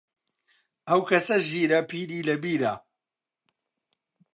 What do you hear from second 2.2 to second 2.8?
لە بیرە